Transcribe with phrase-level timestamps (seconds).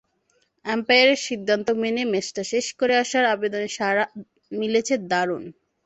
[0.65, 4.05] আম্পায়ারের সিদ্ধান্ত মেনে ম্যাচটা শেষ করে আসার আবেদনে সাড়া
[4.51, 5.43] মিলেছে দারুণ।